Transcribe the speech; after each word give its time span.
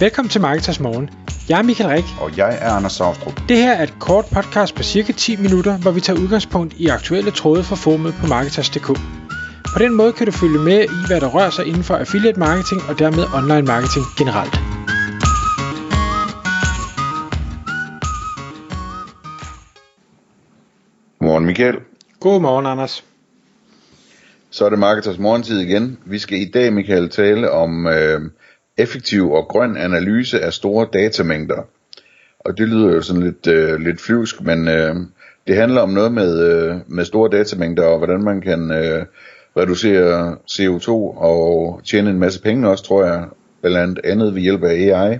Velkommen 0.00 0.30
til 0.30 0.40
Marketers 0.40 0.80
Morgen. 0.80 1.10
Jeg 1.48 1.58
er 1.58 1.62
Michael 1.62 1.90
Rik. 1.90 2.04
Og 2.20 2.36
jeg 2.36 2.58
er 2.60 2.70
Anders 2.70 2.92
Saustrup. 2.92 3.40
Det 3.48 3.56
her 3.56 3.72
er 3.72 3.82
et 3.82 3.94
kort 4.00 4.24
podcast 4.24 4.74
på 4.74 4.82
cirka 4.82 5.12
10 5.12 5.36
minutter, 5.36 5.78
hvor 5.78 5.90
vi 5.90 6.00
tager 6.00 6.20
udgangspunkt 6.20 6.74
i 6.74 6.86
aktuelle 6.86 7.30
tråde 7.30 7.64
fra 7.64 7.76
formet 7.76 8.14
på 8.20 8.26
Marketers.dk. 8.26 8.86
På 9.74 9.78
den 9.78 9.94
måde 9.94 10.12
kan 10.12 10.26
du 10.26 10.32
følge 10.32 10.58
med 10.58 10.84
i, 10.84 11.06
hvad 11.06 11.20
der 11.20 11.28
rører 11.28 11.50
sig 11.50 11.66
inden 11.66 11.82
for 11.82 11.94
affiliate 11.96 12.38
marketing 12.38 12.80
og 12.88 12.98
dermed 12.98 13.24
online 13.38 13.66
marketing 13.72 14.04
generelt. 14.18 14.54
Godmorgen 21.18 21.44
Michael. 21.44 21.76
Godmorgen, 22.20 22.66
Anders. 22.66 23.04
Så 24.50 24.64
er 24.64 24.70
det 24.70 24.78
Marketers 24.78 25.18
morgentid 25.18 25.60
igen. 25.60 25.98
Vi 26.04 26.18
skal 26.18 26.38
i 26.38 26.50
dag, 26.50 26.72
Michael, 26.72 27.08
tale 27.08 27.50
om 27.50 27.86
øh, 27.86 28.20
effektiv 28.78 29.30
og 29.30 29.48
grøn 29.48 29.76
analyse 29.76 30.40
af 30.40 30.52
store 30.52 30.88
datamængder. 30.92 31.62
Og 32.38 32.58
det 32.58 32.68
lyder 32.68 32.94
jo 32.94 33.02
sådan 33.02 33.22
lidt, 33.22 33.46
øh, 33.46 33.80
lidt 33.80 34.00
flyvsk, 34.00 34.40
men 34.42 34.68
øh, 34.68 34.94
det 35.46 35.56
handler 35.56 35.80
om 35.80 35.90
noget 35.90 36.12
med, 36.12 36.50
øh, 36.50 36.74
med 36.86 37.04
store 37.04 37.30
datamængder, 37.38 37.84
og 37.84 37.98
hvordan 37.98 38.24
man 38.24 38.40
kan 38.40 38.70
øh, 38.70 39.04
reducere 39.56 40.36
CO2 40.50 40.90
og 41.18 41.80
tjene 41.84 42.10
en 42.10 42.18
masse 42.18 42.42
penge 42.42 42.68
også, 42.68 42.84
tror 42.84 43.04
jeg, 43.04 43.24
blandt 43.62 44.00
andet 44.04 44.34
ved 44.34 44.42
hjælp 44.42 44.64
af 44.64 44.72
AI. 44.72 45.18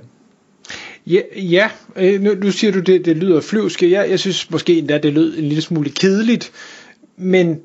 Ja, 1.07 1.21
ja 1.37 1.71
øh, 1.97 2.21
nu, 2.21 2.35
nu 2.35 2.51
siger 2.51 2.73
du, 2.73 2.81
det, 2.81 3.05
det 3.05 3.17
lyder 3.17 3.41
flyvsk. 3.41 3.83
Jeg, 3.83 4.11
jeg 4.11 4.19
synes 4.19 4.51
måske 4.51 4.79
endda, 4.79 4.99
det 4.99 5.13
lød 5.13 5.39
en 5.39 5.45
lille 5.45 5.63
smule 5.63 5.91
kedeligt, 5.91 6.53
men 7.17 7.61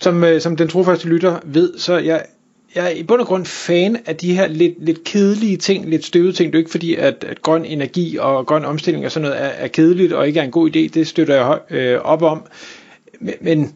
som, 0.00 0.24
øh, 0.24 0.40
som 0.40 0.56
den 0.56 0.68
trofaste 0.68 1.08
lytter 1.08 1.40
ved, 1.44 1.78
så 1.78 1.98
jeg, 1.98 2.24
jeg 2.74 2.84
er 2.84 2.90
i 2.90 3.02
bund 3.02 3.20
og 3.20 3.26
grund 3.26 3.46
fan 3.46 3.96
af 4.06 4.16
de 4.16 4.34
her 4.34 4.46
lidt, 4.46 4.84
lidt 4.84 5.04
kedelige 5.04 5.56
ting, 5.56 5.88
lidt 5.88 6.04
støvede 6.04 6.32
ting. 6.32 6.52
Det 6.52 6.58
er 6.58 6.60
ikke 6.60 6.70
fordi, 6.70 6.94
at, 6.94 7.24
at 7.28 7.42
grøn 7.42 7.64
energi 7.64 8.16
og 8.20 8.46
grøn 8.46 8.64
omstilling 8.64 9.04
og 9.06 9.12
sådan 9.12 9.28
noget 9.28 9.42
er, 9.44 9.48
er 9.48 9.68
kedeligt 9.68 10.12
og 10.12 10.26
ikke 10.26 10.40
er 10.40 10.44
en 10.44 10.50
god 10.50 10.70
idé. 10.70 10.88
Det 10.94 11.06
støtter 11.06 11.34
jeg 11.34 11.58
øh, 11.70 12.00
op 12.00 12.22
om. 12.22 12.42
Men, 13.20 13.34
men 13.40 13.74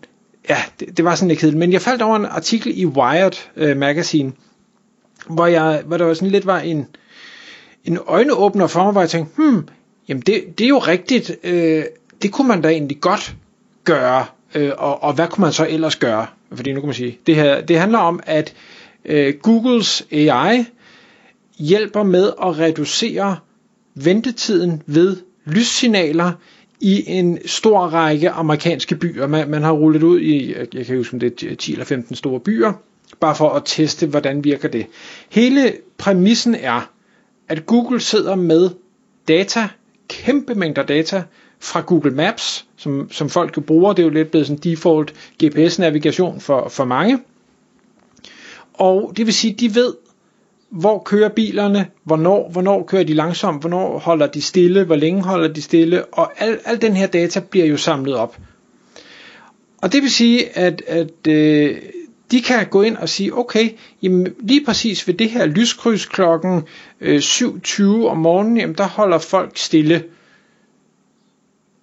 ja, 0.48 0.56
det, 0.80 0.96
det 0.96 1.04
var 1.04 1.14
sådan 1.14 1.28
lidt 1.28 1.40
kedeligt. 1.40 1.58
Men 1.58 1.72
jeg 1.72 1.82
faldt 1.82 2.02
over 2.02 2.16
en 2.16 2.24
artikel 2.24 2.78
i 2.80 2.86
Wired 2.86 3.32
øh, 3.56 3.76
Magazine, 3.76 4.32
hvor, 5.28 5.46
jeg, 5.46 5.82
hvor 5.86 5.96
der 5.96 6.04
var 6.04 6.14
sådan 6.14 6.30
lidt 6.30 6.46
var 6.46 6.58
en, 6.58 6.86
en 7.84 7.98
øjneåbner 8.06 8.66
for 8.66 8.82
mig, 8.82 8.92
hvor 8.92 9.00
jeg 9.00 9.10
tænkte, 9.10 9.34
hmm, 9.36 9.68
jamen 10.08 10.20
det, 10.20 10.44
det 10.58 10.64
er 10.64 10.68
jo 10.68 10.78
rigtigt, 10.78 11.36
øh, 11.44 11.84
det 12.22 12.32
kunne 12.32 12.48
man 12.48 12.62
da 12.62 12.68
egentlig 12.68 13.00
godt 13.00 13.34
gøre, 13.84 14.26
øh, 14.54 14.72
og, 14.78 15.02
og 15.02 15.12
hvad 15.12 15.28
kunne 15.28 15.42
man 15.42 15.52
så 15.52 15.66
ellers 15.70 15.96
gøre? 15.96 16.26
Fordi 16.52 16.72
nu 16.72 16.80
kan 16.80 16.86
man 16.86 16.94
sige, 16.94 17.18
det 17.26 17.36
her, 17.36 17.60
det 17.60 17.78
handler 17.78 17.98
om, 17.98 18.20
at 18.26 18.54
øh, 19.04 19.34
Googles 19.42 20.06
AI 20.12 20.64
hjælper 21.58 22.02
med 22.02 22.32
at 22.42 22.58
reducere 22.58 23.36
ventetiden 23.94 24.82
ved 24.86 25.16
lyssignaler 25.44 26.32
i 26.80 27.10
en 27.10 27.38
stor 27.46 27.80
række 27.80 28.30
amerikanske 28.30 28.96
byer. 28.96 29.26
Man, 29.26 29.50
man 29.50 29.62
har 29.62 29.72
rullet 29.72 30.02
ud 30.02 30.20
i, 30.20 30.54
jeg 30.74 30.86
kan 30.86 30.96
huske, 30.96 31.18
det 31.18 31.42
er 31.42 31.56
10 31.56 31.72
eller 31.72 31.84
15 31.84 32.16
store 32.16 32.40
byer, 32.40 32.72
bare 33.20 33.34
for 33.34 33.50
at 33.50 33.62
teste, 33.64 34.06
hvordan 34.06 34.44
virker 34.44 34.68
det. 34.68 34.86
Hele 35.30 35.72
præmissen 35.98 36.54
er, 36.54 36.90
at 37.48 37.66
Google 37.66 38.00
sidder 38.00 38.34
med 38.34 38.70
data, 39.28 39.68
kæmpe 40.08 40.54
mængder 40.54 40.82
data, 40.82 41.22
fra 41.60 41.80
Google 41.80 42.10
Maps, 42.10 42.66
som, 42.76 43.08
som 43.10 43.28
folk 43.28 43.56
jo 43.56 43.62
bruger. 43.62 43.92
Det 43.92 44.02
er 44.02 44.06
jo 44.06 44.12
lidt 44.12 44.30
blevet 44.30 44.46
sådan 44.46 44.60
default 44.64 45.14
GPS-navigation 45.44 46.40
for, 46.40 46.68
for 46.68 46.84
mange. 46.84 47.18
Og 48.74 49.12
det 49.16 49.26
vil 49.26 49.34
sige, 49.34 49.54
de 49.54 49.74
ved, 49.74 49.94
hvor 50.70 50.98
kører 50.98 51.28
bilerne, 51.28 51.86
hvornår, 52.04 52.48
hvornår 52.50 52.84
kører 52.84 53.04
de 53.04 53.14
langsomt, 53.14 53.60
hvornår 53.60 53.98
holder 53.98 54.26
de 54.26 54.42
stille, 54.42 54.84
hvor 54.84 54.96
længe 54.96 55.22
holder 55.22 55.48
de 55.48 55.62
stille, 55.62 56.04
og 56.04 56.32
al, 56.38 56.58
al 56.64 56.82
den 56.82 56.96
her 56.96 57.06
data 57.06 57.40
bliver 57.40 57.66
jo 57.66 57.76
samlet 57.76 58.14
op. 58.14 58.38
Og 59.82 59.92
det 59.92 60.02
vil 60.02 60.10
sige, 60.10 60.58
at, 60.58 60.82
at 60.86 61.26
øh, 61.28 61.76
de 62.30 62.42
kan 62.42 62.66
gå 62.66 62.82
ind 62.82 62.96
og 62.96 63.08
sige, 63.08 63.38
okay, 63.38 63.70
jamen 64.02 64.34
lige 64.40 64.64
præcis 64.64 65.06
ved 65.08 65.14
det 65.14 65.30
her 65.30 65.46
lyskryds 65.46 66.06
klokken 66.06 66.62
øh, 67.00 67.18
7.20 67.18 67.82
om 67.84 68.16
morgenen, 68.18 68.56
jamen 68.56 68.76
der 68.76 68.86
holder 68.88 69.18
folk 69.18 69.56
stille 69.58 70.04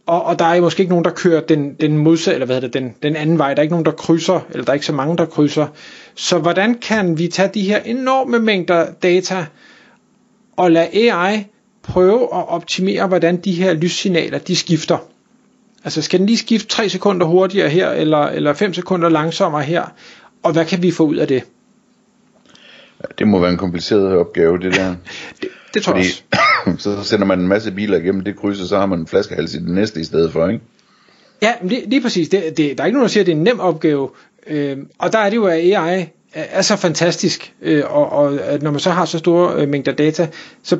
og, 0.05 0.23
og 0.23 0.39
der 0.39 0.45
er 0.45 0.61
måske 0.61 0.81
ikke 0.81 0.89
nogen, 0.89 1.05
der 1.05 1.11
kører 1.11 1.41
den, 1.41 1.73
den 1.73 1.97
modsatte, 1.97 2.35
eller 2.35 2.45
hvad 2.45 2.55
hedder 2.55 2.67
det, 2.67 2.81
den, 2.81 2.95
den 3.03 3.15
anden 3.15 3.37
vej. 3.37 3.53
Der 3.53 3.59
er 3.59 3.61
ikke 3.61 3.73
nogen, 3.73 3.85
der 3.85 3.91
krydser, 3.91 4.39
eller 4.49 4.63
der 4.63 4.71
er 4.71 4.73
ikke 4.73 4.85
så 4.85 4.93
mange, 4.93 5.17
der 5.17 5.25
krydser. 5.25 5.67
Så 6.15 6.39
hvordan 6.39 6.75
kan 6.75 7.17
vi 7.17 7.27
tage 7.27 7.49
de 7.53 7.61
her 7.61 7.79
enorme 7.79 8.39
mængder 8.39 8.91
data 9.03 9.45
og 10.57 10.71
lade 10.71 11.11
AI 11.11 11.45
prøve 11.83 12.23
at 12.23 12.49
optimere, 12.49 13.07
hvordan 13.07 13.37
de 13.37 13.51
her 13.51 13.73
lyssignaler, 13.73 14.37
de 14.37 14.55
skifter? 14.55 14.97
Altså 15.83 16.01
skal 16.01 16.19
den 16.19 16.27
lige 16.27 16.37
skifte 16.37 16.67
3 16.67 16.89
sekunder 16.89 17.25
hurtigere 17.25 17.69
her, 17.69 17.89
eller, 17.89 18.17
eller 18.17 18.53
5 18.53 18.73
sekunder 18.73 19.09
langsommere 19.09 19.63
her? 19.63 19.85
Og 20.43 20.53
hvad 20.53 20.65
kan 20.65 20.83
vi 20.83 20.91
få 20.91 21.03
ud 21.03 21.15
af 21.15 21.27
det? 21.27 21.43
Det 23.19 23.27
må 23.27 23.39
være 23.39 23.51
en 23.51 23.57
kompliceret 23.57 24.17
opgave, 24.17 24.59
det 24.59 24.75
der. 24.75 24.95
det, 25.41 25.49
det 25.73 25.83
tror 25.83 25.93
jeg 25.93 25.99
også. 25.99 26.23
så 26.77 27.03
sender 27.03 27.25
man 27.25 27.39
en 27.39 27.47
masse 27.47 27.71
biler 27.71 27.97
igennem 27.97 28.23
det 28.23 28.35
kryds, 28.35 28.61
og 28.61 28.67
så 28.67 28.79
har 28.79 28.85
man 28.85 28.99
en 28.99 29.07
flaskehals 29.07 29.53
i 29.53 29.57
det 29.57 29.69
næste 29.69 30.01
i 30.01 30.03
stedet 30.03 30.31
for, 30.31 30.47
ikke? 30.47 30.63
Ja, 31.41 31.53
lige, 31.63 31.89
lige 31.89 32.01
præcis. 32.01 32.29
Det, 32.29 32.57
det, 32.57 32.77
der 32.77 32.83
er 32.83 32.87
ikke 32.87 32.97
nogen, 32.97 33.07
der 33.07 33.11
siger, 33.11 33.21
at 33.21 33.25
det 33.25 33.31
er 33.31 33.37
en 33.37 33.43
nem 33.43 33.59
opgave. 33.59 34.09
Øh, 34.47 34.77
og 34.97 35.13
der 35.13 35.19
er 35.19 35.29
det 35.29 35.35
jo, 35.35 35.45
at 35.45 35.77
AI 35.77 36.07
er 36.33 36.61
så 36.61 36.75
fantastisk, 36.75 37.53
øh, 37.61 37.83
og, 37.87 38.11
og 38.11 38.39
når 38.61 38.71
man 38.71 38.79
så 38.79 38.89
har 38.89 39.05
så 39.05 39.17
store 39.17 39.61
øh, 39.61 39.69
mængder 39.69 39.91
data, 39.91 40.27
så 40.63 40.77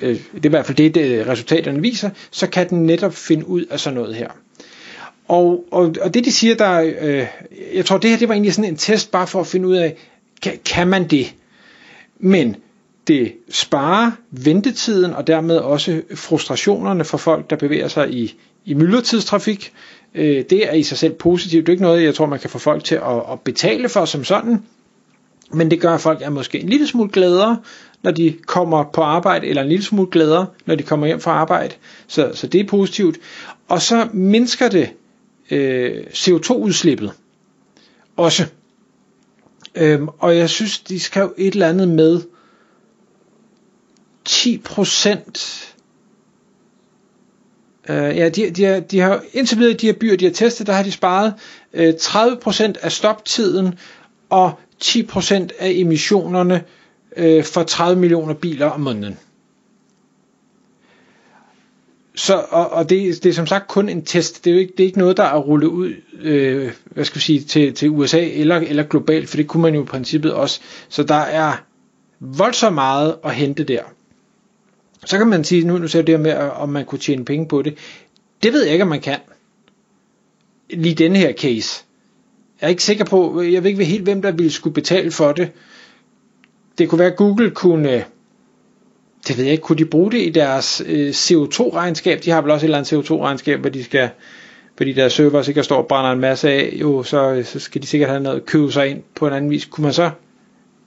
øh, 0.00 0.10
det 0.34 0.44
er 0.44 0.48
i 0.48 0.48
hvert 0.48 0.66
fald 0.66 0.76
det, 0.76 0.94
det, 0.94 1.26
resultaterne 1.26 1.82
viser, 1.82 2.10
så 2.30 2.46
kan 2.46 2.70
den 2.70 2.86
netop 2.86 3.14
finde 3.14 3.48
ud 3.48 3.64
af 3.64 3.80
sådan 3.80 3.94
noget 3.94 4.14
her. 4.14 4.28
Og, 5.28 5.64
og, 5.70 5.94
og 6.00 6.14
det 6.14 6.24
de 6.24 6.32
siger, 6.32 6.54
der, 6.54 6.92
øh, 7.00 7.26
jeg 7.74 7.84
tror 7.84 7.98
det 7.98 8.10
her, 8.10 8.18
det 8.18 8.28
var 8.28 8.34
egentlig 8.34 8.54
sådan 8.54 8.70
en 8.70 8.76
test, 8.76 9.10
bare 9.10 9.26
for 9.26 9.40
at 9.40 9.46
finde 9.46 9.68
ud 9.68 9.76
af, 9.76 9.96
kan, 10.42 10.58
kan 10.64 10.88
man 10.88 11.08
det? 11.08 11.34
Men 12.18 12.56
det 13.06 13.32
sparer 13.48 14.10
ventetiden 14.30 15.14
og 15.14 15.26
dermed 15.26 15.56
også 15.56 16.02
frustrationerne 16.14 17.04
for 17.04 17.18
folk, 17.18 17.50
der 17.50 17.56
bevæger 17.56 17.88
sig 17.88 18.10
i, 18.14 18.34
i 18.64 18.74
myldretidstrafik. 18.74 19.72
Øh, 20.14 20.44
det 20.50 20.68
er 20.68 20.72
i 20.72 20.82
sig 20.82 20.98
selv 20.98 21.12
positivt. 21.12 21.66
Det 21.66 21.72
er 21.72 21.74
ikke 21.74 21.82
noget, 21.82 22.04
jeg 22.04 22.14
tror, 22.14 22.26
man 22.26 22.38
kan 22.38 22.50
få 22.50 22.58
folk 22.58 22.84
til 22.84 22.94
at, 22.94 23.22
at 23.32 23.40
betale 23.40 23.88
for 23.88 24.04
som 24.04 24.24
sådan. 24.24 24.62
Men 25.52 25.70
det 25.70 25.80
gør, 25.80 25.94
at 25.94 26.00
folk 26.00 26.22
er 26.22 26.30
måske 26.30 26.60
en 26.60 26.68
lille 26.68 26.86
smule 26.86 27.10
gladere, 27.10 27.58
når 28.02 28.10
de 28.10 28.36
kommer 28.46 28.84
på 28.92 29.02
arbejde, 29.02 29.46
eller 29.46 29.62
en 29.62 29.68
lille 29.68 29.84
smule 29.84 30.10
gladere, 30.10 30.46
når 30.66 30.74
de 30.74 30.82
kommer 30.82 31.06
hjem 31.06 31.20
fra 31.20 31.30
arbejde. 31.30 31.74
Så, 32.06 32.30
så 32.34 32.46
det 32.46 32.60
er 32.60 32.66
positivt. 32.68 33.18
Og 33.68 33.82
så 33.82 34.08
mindsker 34.12 34.68
det 34.68 34.90
øh, 35.50 36.04
CO2-udslippet 36.12 37.12
også. 38.16 38.46
Øhm, 39.74 40.08
og 40.18 40.36
jeg 40.36 40.50
synes, 40.50 40.78
de 40.78 41.00
skrev 41.00 41.34
et 41.38 41.52
eller 41.52 41.68
andet 41.68 41.88
med, 41.88 42.20
10 44.24 44.58
procent 44.58 45.68
Uh, 47.88 47.94
ja, 47.94 48.28
de, 48.28 48.50
de, 48.50 48.64
har, 48.64 48.80
de 48.80 49.00
har 49.00 49.22
indtil 49.32 49.58
videre 49.58 49.74
de 49.74 49.86
her 49.86 49.92
byer, 49.92 50.16
de 50.16 50.24
har 50.24 50.32
testet, 50.32 50.66
der 50.66 50.72
har 50.72 50.82
de 50.82 50.92
sparet 50.92 51.34
øh, 51.72 51.88
uh, 51.88 51.94
30% 51.94 52.72
af 52.82 52.92
stoptiden 52.92 53.74
og 54.30 54.52
10% 54.84 55.32
af 55.58 55.70
emissionerne 55.70 56.64
uh, 57.16 57.44
for 57.44 57.62
30 57.62 58.00
millioner 58.00 58.34
biler 58.34 58.66
om 58.66 58.80
måneden. 58.80 59.18
Så, 62.14 62.44
og, 62.50 62.70
og 62.70 62.90
det, 62.90 63.22
det 63.24 63.30
er 63.30 63.34
som 63.34 63.46
sagt 63.46 63.68
kun 63.68 63.88
en 63.88 64.04
test. 64.04 64.44
Det 64.44 64.50
er 64.50 64.54
jo 64.54 64.60
ikke, 64.60 64.72
det 64.76 64.82
er 64.82 64.86
ikke 64.86 64.98
noget, 64.98 65.16
der 65.16 65.24
er 65.24 65.38
rullet 65.38 65.68
ud 65.68 65.92
øh, 66.20 66.72
hvad 66.84 67.04
skal 67.04 67.16
vi 67.16 67.20
sige, 67.20 67.40
til, 67.40 67.74
til 67.74 67.90
USA 67.90 68.28
eller, 68.28 68.56
eller 68.56 68.82
globalt, 68.82 69.28
for 69.28 69.36
det 69.36 69.46
kunne 69.48 69.62
man 69.62 69.74
jo 69.74 69.82
i 69.82 69.86
princippet 69.86 70.34
også. 70.34 70.60
Så 70.88 71.02
der 71.02 71.14
er 71.14 71.52
voldsomt 72.20 72.74
meget 72.74 73.16
at 73.24 73.34
hente 73.34 73.64
der. 73.64 73.82
Så 75.06 75.18
kan 75.18 75.26
man 75.26 75.44
sige, 75.44 75.64
nu, 75.64 75.78
nu 75.78 75.88
ser 75.88 76.02
det 76.02 76.20
med, 76.20 76.36
om 76.36 76.68
man 76.68 76.84
kunne 76.84 76.98
tjene 76.98 77.24
penge 77.24 77.48
på 77.48 77.62
det. 77.62 77.78
Det 78.42 78.52
ved 78.52 78.62
jeg 78.64 78.72
ikke, 78.72 78.82
om 78.82 78.88
man 78.88 79.00
kan. 79.00 79.18
Lige 80.70 80.94
denne 80.94 81.18
her 81.18 81.32
case. 81.32 81.84
Jeg 82.60 82.66
er 82.66 82.70
ikke 82.70 82.84
sikker 82.84 83.04
på, 83.04 83.42
jeg 83.42 83.62
ved 83.62 83.70
ikke 83.70 83.84
helt, 83.84 84.02
hvem 84.02 84.22
der 84.22 84.30
ville 84.30 84.50
skulle 84.52 84.74
betale 84.74 85.10
for 85.10 85.32
det. 85.32 85.50
Det 86.78 86.88
kunne 86.88 86.98
være, 86.98 87.10
at 87.10 87.16
Google 87.16 87.50
kunne, 87.50 87.92
øh, 87.92 88.02
det 89.28 89.36
ved 89.38 89.44
jeg 89.44 89.52
ikke, 89.52 89.62
kunne 89.62 89.78
de 89.78 89.84
bruge 89.84 90.12
det 90.12 90.26
i 90.26 90.30
deres 90.30 90.82
øh, 90.86 91.10
CO2-regnskab? 91.10 92.20
De 92.24 92.30
har 92.30 92.42
vel 92.42 92.50
også 92.50 92.66
et 92.66 92.68
eller 92.68 92.78
andet 92.78 92.92
CO2-regnskab, 92.92 93.60
hvor 93.60 93.70
de 93.70 93.84
skal, 93.84 94.10
fordi 94.76 94.92
deres 94.92 95.12
server 95.12 95.42
sikkert 95.42 95.64
står 95.64 95.76
og 95.76 95.86
brænder 95.86 96.12
en 96.12 96.20
masse 96.20 96.50
af, 96.50 96.72
jo, 96.80 97.02
så, 97.02 97.32
øh, 97.32 97.44
så 97.44 97.58
skal 97.58 97.82
de 97.82 97.86
sikkert 97.86 98.10
have 98.10 98.22
noget 98.22 98.46
købe 98.46 98.72
sig 98.72 98.88
ind 98.88 99.02
på 99.14 99.26
en 99.26 99.32
anden 99.32 99.50
vis. 99.50 99.64
Kunne 99.64 99.82
man 99.82 99.92
så 99.92 100.10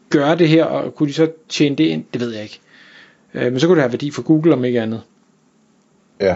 gøre 0.10 0.38
det 0.38 0.50
her, 0.50 0.66
og 0.66 0.96
kunne 0.96 1.10
de 1.10 1.14
så 1.14 1.32
tjene 1.50 1.76
det 1.76 1.84
ind? 1.84 2.04
Det 2.14 2.22
ved 2.22 2.34
jeg 2.34 2.44
ikke. 2.44 2.60
Øh, 3.36 3.52
men 3.52 3.60
så 3.60 3.68
kunne 3.68 3.76
det 3.76 3.84
have 3.84 3.92
værdi 3.92 4.12
for 4.12 4.22
Google, 4.22 4.54
om 4.54 4.66
ikke 4.66 4.82
andet. 4.82 5.02
Ja. 6.22 6.36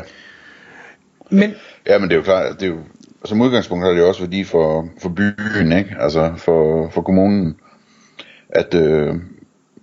Men, 1.30 1.54
ja, 1.88 1.98
men 1.98 2.10
det 2.10 2.16
er 2.16 2.18
jo 2.18 2.24
klart, 2.24 2.60
det 2.60 2.66
er 2.66 2.70
jo, 2.72 2.78
som 3.26 3.42
udgangspunkt 3.42 3.86
har 3.86 3.92
det 3.92 4.00
jo 4.00 4.08
også 4.08 4.22
værdi 4.22 4.44
for, 4.44 4.90
for 5.02 5.10
byen, 5.10 5.72
ikke? 5.72 5.96
Altså 6.00 6.34
for, 6.38 6.90
for 6.90 7.02
kommunen, 7.02 7.56
at, 8.50 8.74
øh, 8.74 9.16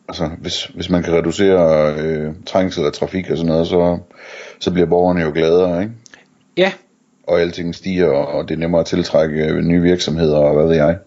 altså, 0.09 0.31
hvis, 0.39 0.65
hvis 0.65 0.91
man 0.91 1.03
kan 1.03 1.15
reducere 1.15 1.95
øh, 1.99 2.35
trængsel 2.47 2.85
og 2.85 2.93
trafik 2.93 3.31
og 3.31 3.37
sådan 3.37 3.53
noget, 3.53 3.67
så, 3.67 3.99
så 4.59 4.71
bliver 4.73 4.87
borgerne 4.87 5.21
jo 5.21 5.31
gladere, 5.35 5.83
ikke? 5.83 5.95
Ja, 6.57 6.73
Og 7.27 7.41
alting 7.41 7.75
stiger, 7.75 8.09
og 8.09 8.49
det 8.49 8.55
er 8.55 8.59
nemmere 8.59 8.81
at 8.81 8.87
tiltrække 8.87 9.45
øh, 9.45 9.63
nye 9.63 9.83
virksomheder, 9.83 10.37
og 10.37 10.55
hvad 10.55 10.67
ved 10.67 10.75
jeg. 10.77 10.99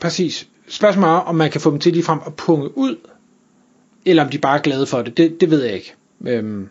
præcis. 0.00 0.48
Spørgsmålet 0.68 1.10
er, 1.10 1.18
om 1.18 1.34
man 1.34 1.50
kan 1.50 1.60
få 1.60 1.70
dem 1.70 1.78
til 1.78 1.92
ligefrem 1.92 2.18
at 2.26 2.34
punge 2.34 2.78
ud, 2.78 2.96
eller 4.06 4.24
om 4.24 4.30
de 4.30 4.38
bare 4.38 4.58
er 4.58 4.62
glade 4.62 4.86
for 4.86 5.02
det. 5.02 5.16
Det, 5.16 5.40
det 5.40 5.50
ved 5.50 5.62
jeg 5.62 5.74
ikke. 5.74 5.94
Øhm, 6.26 6.68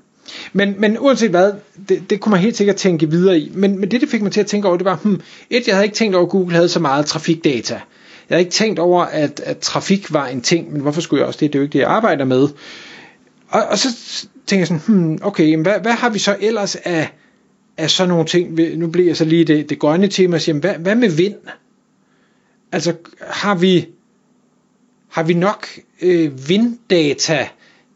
men, 0.53 0.75
men 0.77 0.97
uanset 0.99 1.29
hvad, 1.29 1.53
det, 1.89 2.09
det 2.09 2.19
kunne 2.19 2.31
man 2.31 2.39
helt 2.39 2.57
sikkert 2.57 2.75
tænke 2.75 3.09
videre 3.09 3.39
i. 3.39 3.51
Men, 3.53 3.79
men 3.79 3.91
det, 3.91 4.01
det 4.01 4.09
fik 4.09 4.21
mig 4.21 4.31
til 4.31 4.39
at 4.39 4.47
tænke 4.47 4.67
over, 4.67 4.77
det 4.77 4.85
var, 4.85 4.95
hmm, 5.03 5.21
et, 5.49 5.67
jeg 5.67 5.75
havde 5.75 5.85
ikke 5.85 5.95
tænkt 5.95 6.15
over, 6.15 6.25
at 6.25 6.31
Google 6.31 6.55
havde 6.55 6.69
så 6.69 6.79
meget 6.79 7.05
trafikdata. 7.05 7.73
Jeg 8.29 8.35
havde 8.35 8.41
ikke 8.41 8.51
tænkt 8.51 8.79
over, 8.79 9.03
at, 9.03 9.39
at 9.39 9.57
trafik 9.57 10.13
var 10.13 10.27
en 10.27 10.41
ting, 10.41 10.73
men 10.73 10.81
hvorfor 10.81 11.01
skulle 11.01 11.19
jeg 11.19 11.27
også 11.27 11.37
det? 11.39 11.53
Det 11.53 11.59
er 11.59 11.59
jo 11.59 11.63
ikke 11.63 11.73
det, 11.73 11.79
jeg 11.79 11.89
arbejder 11.89 12.25
med. 12.25 12.47
Og, 13.49 13.63
og 13.63 13.77
så 13.77 13.87
tænker 14.47 14.61
jeg 14.61 14.67
sådan, 14.67 14.81
hmm, 14.87 15.19
okay, 15.21 15.51
jamen, 15.51 15.65
hvad, 15.65 15.79
hvad 15.81 15.91
har 15.91 16.09
vi 16.09 16.19
så 16.19 16.37
ellers 16.39 16.75
af, 16.75 17.09
af 17.77 17.89
sådan 17.89 18.09
nogle 18.09 18.25
ting? 18.25 18.77
Nu 18.77 18.87
bliver 18.87 19.07
jeg 19.07 19.17
så 19.17 19.25
lige 19.25 19.45
det, 19.45 19.69
det 19.69 19.79
grønne 19.79 20.07
tema, 20.07 20.35
og 20.35 20.41
siger, 20.41 20.59
hvad, 20.59 20.73
hvad 20.73 20.95
med 20.95 21.09
vind? 21.09 21.35
Altså, 22.71 22.93
har 23.21 23.55
vi, 23.55 23.87
har 25.15 25.23
vi 25.23 25.33
nok 25.33 25.67
øh, 26.01 26.49
vinddata 26.49 27.47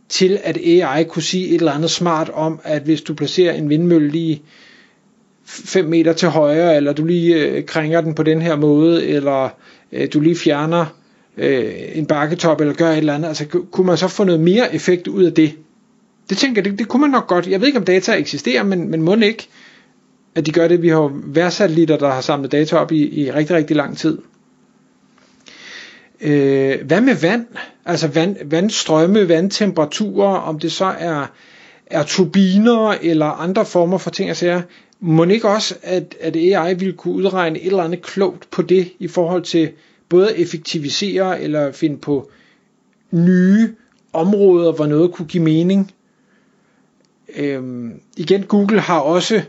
til, 0.09 0.39
at 0.43 0.57
AI 0.57 1.03
kunne 1.03 1.23
sige 1.23 1.47
et 1.47 1.55
eller 1.55 1.71
andet 1.71 1.91
smart 1.91 2.29
om, 2.29 2.59
at 2.63 2.81
hvis 2.81 3.01
du 3.01 3.13
placerer 3.13 3.53
en 3.53 3.69
vindmølle 3.69 4.09
lige 4.09 4.41
5 5.45 5.85
meter 5.85 6.13
til 6.13 6.29
højre, 6.29 6.75
eller 6.75 6.93
du 6.93 7.05
lige 7.05 7.35
øh, 7.35 7.65
krænger 7.65 8.01
den 8.01 8.13
på 8.15 8.23
den 8.23 8.41
her 8.41 8.55
måde, 8.55 9.07
eller 9.07 9.49
øh, 9.91 10.07
du 10.13 10.19
lige 10.19 10.35
fjerner 10.35 10.85
øh, 11.37 11.73
en 11.93 12.05
bakketop, 12.05 12.61
eller 12.61 12.73
gør 12.73 12.91
et 12.91 12.97
eller 12.97 13.15
andet, 13.15 13.27
altså 13.27 13.45
kunne 13.45 13.87
man 13.87 13.97
så 13.97 14.07
få 14.07 14.23
noget 14.23 14.41
mere 14.41 14.75
effekt 14.75 15.07
ud 15.07 15.23
af 15.23 15.33
det? 15.33 15.53
Det 16.29 16.37
tænker 16.37 16.61
jeg, 16.61 16.71
det, 16.71 16.79
det 16.79 16.87
kunne 16.87 17.01
man 17.01 17.09
nok 17.09 17.27
godt. 17.27 17.47
Jeg 17.47 17.59
ved 17.61 17.67
ikke, 17.67 17.79
om 17.79 17.85
data 17.85 18.13
eksisterer, 18.13 18.63
men, 18.63 18.91
men 18.91 19.01
må 19.01 19.15
ikke, 19.15 19.47
at 20.35 20.45
de 20.45 20.51
gør 20.51 20.67
det. 20.67 20.81
Vi 20.81 20.89
har 20.89 20.97
jo 20.97 21.11
værsatellitter, 21.23 21.97
der 21.97 22.09
har 22.11 22.21
samlet 22.21 22.51
data 22.51 22.75
op 22.77 22.91
i, 22.91 23.21
i 23.23 23.31
rigtig, 23.31 23.55
rigtig 23.55 23.75
lang 23.75 23.97
tid. 23.97 24.17
Øh, 26.21 26.85
hvad 26.85 27.01
med 27.01 27.15
vand? 27.15 27.45
Altså 27.85 28.07
vand, 28.07 28.37
vandstrømme, 28.45 29.29
vandtemperaturer, 29.29 30.37
om 30.37 30.59
det 30.59 30.71
så 30.71 30.85
er, 30.85 31.25
er 31.85 32.03
turbiner 32.03 32.95
eller 33.01 33.25
andre 33.25 33.65
former 33.65 33.97
for 33.97 34.09
ting 34.09 34.29
og 34.29 34.35
sager. 34.35 34.61
Må 34.99 35.23
ikke 35.23 35.49
også, 35.49 35.75
at, 35.83 36.15
at 36.19 36.35
AI 36.35 36.73
ville 36.73 36.93
kunne 36.93 37.13
udregne 37.13 37.59
et 37.59 37.65
eller 37.65 37.83
andet 37.83 38.01
klogt 38.01 38.51
på 38.51 38.61
det 38.61 38.91
i 38.99 39.07
forhold 39.07 39.43
til 39.43 39.69
både 40.09 40.29
at 40.29 40.39
effektivisere 40.39 41.41
eller 41.41 41.71
finde 41.71 41.97
på 41.97 42.29
nye 43.11 43.75
områder, 44.13 44.71
hvor 44.71 44.85
noget 44.85 45.11
kunne 45.11 45.27
give 45.27 45.43
mening. 45.43 45.91
Øhm, 47.35 48.01
igen, 48.17 48.43
Google 48.43 48.79
har 48.79 48.99
også 48.99 49.41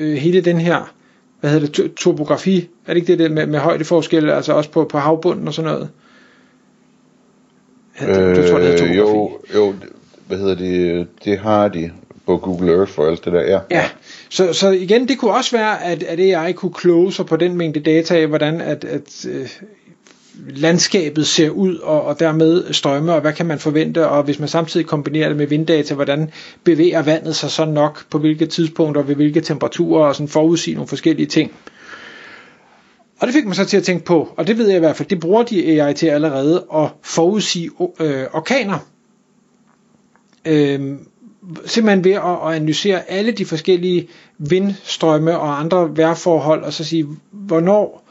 øh, 0.00 0.14
hele 0.14 0.40
den 0.40 0.60
her, 0.60 0.94
hvad 1.40 1.50
hedder 1.50 1.66
det, 1.66 1.94
topografi, 1.94 2.68
er 2.86 2.94
det 2.94 2.96
ikke 2.96 3.12
det 3.12 3.18
der 3.18 3.28
med, 3.28 3.46
med 3.46 3.58
højdeforskel, 3.58 4.30
altså 4.30 4.52
også 4.52 4.70
på, 4.70 4.84
på 4.84 4.98
havbunden 4.98 5.48
og 5.48 5.54
sådan 5.54 5.70
noget? 5.70 5.88
Ja, 8.00 8.28
det, 8.28 8.36
det 8.36 8.50
tror 8.50 8.58
jeg, 8.58 8.72
det 8.72 8.72
Øh, 8.72 8.78
topografi. 8.78 8.96
jo, 8.96 9.30
jo, 9.54 9.74
hvad 10.26 10.38
hedder 10.38 10.54
det, 10.54 11.06
det 11.24 11.38
har 11.38 11.68
de 11.68 11.90
på 12.26 12.36
Google 12.36 12.72
Earth 12.72 12.98
og 12.98 13.08
alt 13.08 13.24
det 13.24 13.32
der, 13.32 13.42
ja. 13.42 13.58
Ja, 13.70 13.84
så, 14.28 14.52
så 14.52 14.70
igen, 14.70 15.08
det 15.08 15.18
kunne 15.18 15.32
også 15.34 15.56
være, 15.56 15.84
at, 15.84 16.02
at 16.02 16.20
AI 16.20 16.52
kunne 16.52 16.72
kloge 16.72 17.12
sig 17.12 17.26
på 17.26 17.36
den 17.36 17.56
mængde 17.56 17.80
data 17.80 18.16
af, 18.20 18.26
hvordan 18.26 18.60
at, 18.60 18.84
at 18.84 19.26
øh, 19.30 19.48
landskabet 20.48 21.26
ser 21.26 21.50
ud, 21.50 21.76
og, 21.76 22.04
og 22.04 22.20
dermed 22.20 22.72
strømme, 22.72 23.12
og 23.12 23.20
hvad 23.20 23.32
kan 23.32 23.46
man 23.46 23.58
forvente, 23.58 24.08
og 24.08 24.22
hvis 24.22 24.38
man 24.38 24.48
samtidig 24.48 24.86
kombinerer 24.86 25.28
det 25.28 25.36
med 25.36 25.46
vinddata, 25.46 25.94
hvordan 25.94 26.30
bevæger 26.64 27.02
vandet 27.02 27.36
sig 27.36 27.50
så 27.50 27.64
nok, 27.64 28.04
på 28.10 28.18
hvilke 28.18 28.46
tidspunkter, 28.46 29.02
ved 29.02 29.14
hvilke 29.14 29.40
temperaturer, 29.40 30.06
og 30.06 30.14
sådan 30.14 30.28
forudsige 30.28 30.74
nogle 30.74 30.88
forskellige 30.88 31.26
ting. 31.26 31.52
Og 33.20 33.26
det 33.26 33.34
fik 33.34 33.46
mig 33.46 33.56
så 33.56 33.64
til 33.64 33.76
at 33.76 33.82
tænke 33.84 34.04
på, 34.04 34.34
og 34.36 34.46
det 34.46 34.58
ved 34.58 34.66
jeg 34.66 34.76
i 34.76 34.80
hvert 34.80 34.96
fald, 34.96 35.08
det 35.08 35.20
bruger 35.20 35.42
de 35.42 35.82
AI 35.82 35.94
til 35.94 36.06
allerede, 36.06 36.66
at 36.74 36.88
forudsige 37.02 37.70
øh, 38.00 38.24
orkaner. 38.32 38.78
Øh, 40.44 40.96
simpelthen 41.64 42.04
ved 42.04 42.12
at, 42.12 42.48
at 42.48 42.54
analysere 42.54 43.10
alle 43.10 43.32
de 43.32 43.46
forskellige 43.46 44.08
vindstrømme 44.38 45.38
og 45.38 45.60
andre 45.60 45.96
vejrforhold, 45.96 46.62
og 46.62 46.72
så 46.72 46.84
sige, 46.84 47.06
hvornår, 47.30 48.04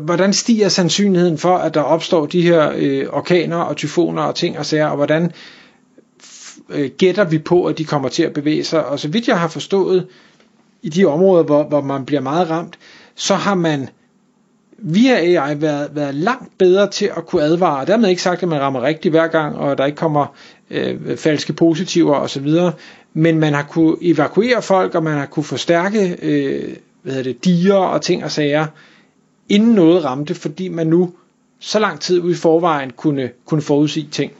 hvordan 0.00 0.32
stiger 0.32 0.68
sandsynligheden 0.68 1.38
for, 1.38 1.56
at 1.56 1.74
der 1.74 1.80
opstår 1.80 2.26
de 2.26 2.42
her 2.42 2.72
øh, 2.76 3.06
orkaner 3.12 3.56
og 3.56 3.76
tyfoner 3.76 4.22
og 4.22 4.34
ting 4.34 4.58
og 4.58 4.66
sager, 4.66 4.86
og 4.86 4.96
hvordan 4.96 5.32
øh, 6.68 6.90
gætter 6.98 7.24
vi 7.24 7.38
på, 7.38 7.64
at 7.64 7.78
de 7.78 7.84
kommer 7.84 8.08
til 8.08 8.22
at 8.22 8.32
bevæge 8.32 8.64
sig. 8.64 8.86
Og 8.86 9.00
så 9.00 9.08
vidt 9.08 9.28
jeg 9.28 9.40
har 9.40 9.48
forstået, 9.48 10.06
i 10.82 10.88
de 10.88 11.04
områder, 11.04 11.42
hvor, 11.44 11.62
hvor 11.62 11.80
man 11.80 12.04
bliver 12.04 12.20
meget 12.22 12.50
ramt, 12.50 12.78
så 13.14 13.34
har 13.34 13.54
man 13.54 13.88
via 14.78 15.16
AI 15.16 15.60
været, 15.60 15.90
været 15.94 16.14
langt 16.14 16.58
bedre 16.58 16.90
til 16.90 17.10
at 17.16 17.26
kunne 17.26 17.42
advare. 17.42 17.86
Dermed 17.86 18.08
ikke 18.08 18.22
sagt, 18.22 18.42
at 18.42 18.48
man 18.48 18.60
rammer 18.60 18.82
rigtigt 18.82 19.12
hver 19.12 19.26
gang, 19.26 19.56
og 19.56 19.78
der 19.78 19.86
ikke 19.86 19.96
kommer 19.96 20.26
øh, 20.70 21.16
falske 21.16 21.52
positiver 21.52 22.14
osv., 22.16 22.48
men 23.12 23.38
man 23.38 23.54
har 23.54 23.62
kunne 23.62 23.96
evakuere 24.02 24.62
folk, 24.62 24.94
og 24.94 25.02
man 25.02 25.18
har 25.18 25.26
kunne 25.26 25.44
forstærke 25.44 26.18
øh, 26.22 26.76
hvad 27.02 27.14
hedder 27.14 27.32
det, 27.32 27.44
diger 27.44 27.74
og 27.74 28.02
ting 28.02 28.24
og 28.24 28.30
sager, 28.30 28.66
inden 29.48 29.74
noget 29.74 30.04
ramte, 30.04 30.34
fordi 30.34 30.68
man 30.68 30.86
nu 30.86 31.12
så 31.60 31.78
lang 31.78 32.00
tid 32.00 32.20
ude 32.20 32.32
i 32.32 32.36
forvejen 32.36 32.90
kunne, 32.90 33.30
kunne 33.44 33.62
forudsige 33.62 34.08
ting. 34.10 34.32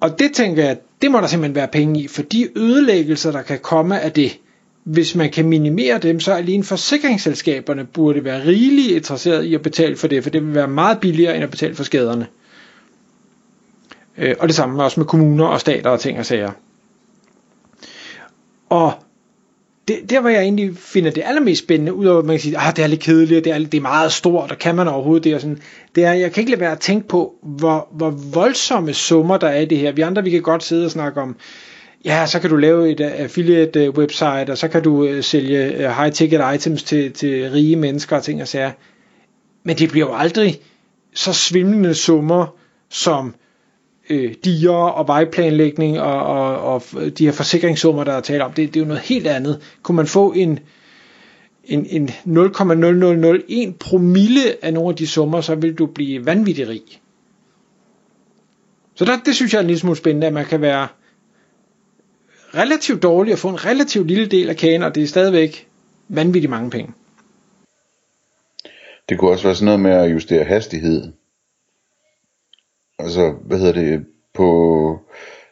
Og 0.00 0.18
det 0.18 0.32
tænker 0.34 0.64
jeg, 0.64 0.78
det 1.02 1.10
må 1.10 1.20
der 1.20 1.26
simpelthen 1.26 1.54
være 1.54 1.68
penge 1.68 2.00
i, 2.00 2.08
for 2.08 2.22
de 2.22 2.58
ødelæggelser, 2.58 3.32
der 3.32 3.42
kan 3.42 3.58
komme 3.58 4.00
af 4.00 4.12
det, 4.12 4.38
hvis 4.86 5.14
man 5.14 5.30
kan 5.30 5.48
minimere 5.48 5.98
dem, 5.98 6.20
så 6.20 6.32
alene 6.32 6.64
forsikringsselskaberne 6.64 7.84
burde 7.84 8.24
være 8.24 8.44
rigeligt 8.46 8.96
interesseret 8.96 9.44
i 9.44 9.54
at 9.54 9.62
betale 9.62 9.96
for 9.96 10.08
det, 10.08 10.22
for 10.22 10.30
det 10.30 10.46
vil 10.46 10.54
være 10.54 10.68
meget 10.68 11.00
billigere 11.00 11.34
end 11.34 11.44
at 11.44 11.50
betale 11.50 11.74
for 11.74 11.84
skaderne. 11.84 12.26
Øh, 14.18 14.34
og 14.38 14.48
det 14.48 14.56
samme 14.56 14.84
også 14.84 15.00
med 15.00 15.06
kommuner 15.06 15.46
og 15.46 15.60
stater 15.60 15.90
og 15.90 16.00
ting 16.00 16.18
og 16.18 16.26
sager. 16.26 16.50
Og 18.68 18.92
det, 19.88 20.10
der 20.10 20.20
hvor 20.20 20.30
jeg 20.30 20.42
egentlig 20.42 20.76
finder 20.76 21.10
det 21.10 21.22
allermest 21.26 21.62
spændende, 21.62 21.94
udover 21.94 22.18
at 22.18 22.24
man 22.24 22.34
kan 22.36 22.40
sige, 22.40 22.58
ah, 22.58 22.76
det 22.76 22.82
er 22.82 22.86
lidt 22.86 23.00
kedeligt, 23.00 23.44
det 23.44 23.52
er, 23.52 23.58
det 23.58 23.74
er 23.74 23.80
meget 23.80 24.12
stort, 24.12 24.50
og 24.50 24.58
kan 24.58 24.74
man 24.74 24.88
overhovedet 24.88 25.24
det, 25.24 25.34
og 25.34 25.40
sådan, 25.40 25.58
det 25.94 26.04
er, 26.04 26.12
jeg 26.12 26.32
kan 26.32 26.40
ikke 26.40 26.50
lade 26.50 26.60
være 26.60 26.72
at 26.72 26.80
tænke 26.80 27.08
på, 27.08 27.34
hvor, 27.42 27.88
hvor 27.92 28.10
voldsomme 28.10 28.92
summer 28.92 29.36
der 29.36 29.48
er 29.48 29.60
i 29.60 29.64
det 29.64 29.78
her. 29.78 29.92
Vi 29.92 30.02
andre, 30.02 30.24
vi 30.24 30.30
kan 30.30 30.42
godt 30.42 30.62
sidde 30.64 30.84
og 30.84 30.90
snakke 30.90 31.20
om, 31.20 31.36
ja, 32.06 32.26
så 32.26 32.40
kan 32.40 32.50
du 32.50 32.56
lave 32.56 32.90
et 32.90 33.00
øh, 33.00 33.12
affiliate 33.12 33.84
øh, 33.84 33.90
website, 33.90 34.50
og 34.50 34.58
så 34.58 34.68
kan 34.68 34.82
du 34.82 35.04
øh, 35.04 35.22
sælge 35.22 35.92
high 35.94 36.12
ticket 36.12 36.54
items 36.54 36.82
til, 36.82 37.12
til 37.12 37.50
rige 37.50 37.76
mennesker 37.76 38.16
og 38.16 38.22
ting 38.22 38.42
og 38.42 38.48
sager. 38.48 38.72
Men 39.64 39.78
det 39.78 39.90
bliver 39.90 40.06
jo 40.06 40.14
aldrig 40.14 40.60
så 41.14 41.32
svimlende 41.32 41.94
summer, 41.94 42.54
som 42.90 43.34
øh, 44.10 44.34
diger 44.44 44.72
og 44.72 45.08
vejplanlægning 45.08 46.00
og, 46.00 46.22
og, 46.22 46.60
og 46.62 46.82
de 47.18 47.24
her 47.24 47.32
forsikringssummer, 47.32 48.04
der 48.04 48.12
er 48.12 48.20
tale 48.20 48.44
om, 48.44 48.52
det, 48.52 48.74
det 48.74 48.80
er 48.80 48.84
jo 48.84 48.88
noget 48.88 49.02
helt 49.02 49.26
andet. 49.26 49.60
Kunne 49.82 49.96
man 49.96 50.06
få 50.06 50.32
en, 50.32 50.58
en, 51.64 51.86
en 51.90 52.08
0,0001 52.08 53.72
promille 53.80 54.64
af 54.64 54.74
nogle 54.74 54.88
af 54.90 54.96
de 54.96 55.06
summer, 55.06 55.40
så 55.40 55.54
vil 55.54 55.74
du 55.74 55.86
blive 55.86 56.26
vanvittig 56.26 56.68
rig. 56.68 56.82
Så 58.94 59.04
der, 59.04 59.18
det 59.24 59.34
synes 59.34 59.52
jeg 59.52 59.58
er 59.58 59.62
en 59.62 59.66
lille 59.66 59.80
smule 59.80 59.96
spændende, 59.96 60.26
at 60.26 60.32
man 60.32 60.44
kan 60.44 60.60
være 60.60 60.88
relativt 62.54 63.02
dårlig 63.02 63.32
og 63.32 63.38
få 63.38 63.48
en 63.48 63.64
relativt 63.64 64.06
lille 64.06 64.26
del 64.26 64.48
af 64.48 64.56
kagen, 64.56 64.82
og 64.82 64.94
det 64.94 65.02
er 65.02 65.06
stadigvæk 65.06 65.68
vanvittigt 66.08 66.50
mange 66.50 66.70
penge. 66.70 66.92
Det 69.08 69.18
kunne 69.18 69.30
også 69.30 69.44
være 69.44 69.54
sådan 69.54 69.64
noget 69.64 69.80
med 69.80 69.90
at 69.90 70.12
justere 70.12 70.44
hastighed. 70.44 71.12
Altså, 72.98 73.34
hvad 73.44 73.58
hedder 73.58 73.72
det, 73.72 74.06
på, 74.34 75.00